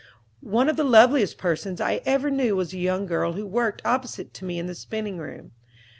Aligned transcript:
One 0.49 0.67
of 0.67 0.77
the 0.77 0.83
loveliest 0.83 1.37
persons 1.37 1.79
I 1.79 2.01
ever 2.07 2.31
knew 2.31 2.55
was 2.55 2.73
a 2.73 2.79
young 2.79 3.05
girl 3.05 3.33
who 3.33 3.45
worked 3.45 3.83
opposite 3.85 4.33
to 4.33 4.45
me 4.45 4.57
in 4.57 4.65
the 4.65 4.73
spinning 4.73 5.19
room. 5.19 5.51